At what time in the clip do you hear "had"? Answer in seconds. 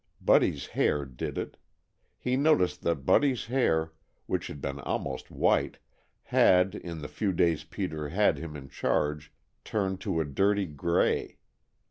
4.47-4.59, 6.23-6.73, 8.09-8.37, 8.37-8.37